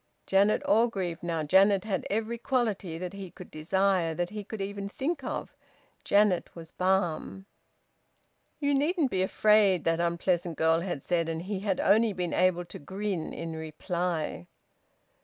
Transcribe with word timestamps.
"Janet 0.25 0.63
Orgreave, 0.65 1.21
now!" 1.21 1.43
Janet 1.43 1.83
had 1.83 2.07
every 2.09 2.39
quality 2.39 2.97
that 2.97 3.13
he 3.13 3.29
could 3.29 3.51
desire, 3.51 4.15
that 4.15 4.31
he 4.31 4.43
could 4.43 4.59
even 4.59 4.89
think 4.89 5.23
of. 5.23 5.55
Janet 6.03 6.55
was 6.55 6.71
balm. 6.71 7.45
"You 8.59 8.73
needn't 8.73 9.11
be 9.11 9.21
afraid," 9.21 9.83
that 9.83 9.99
unpleasant 9.99 10.57
girl 10.57 10.79
had 10.79 11.03
said. 11.03 11.29
And 11.29 11.43
he 11.43 11.59
had 11.59 11.79
only 11.79 12.13
been 12.13 12.33
able 12.33 12.65
to 12.65 12.79
grin 12.79 13.31
in 13.31 13.55
reply! 13.55 14.47